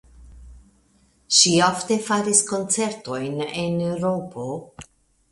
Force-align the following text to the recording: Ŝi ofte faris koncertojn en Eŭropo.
Ŝi 1.39 1.51
ofte 1.65 1.97
faris 2.07 2.41
koncertojn 2.51 3.35
en 3.65 3.77
Eŭropo. 3.91 4.47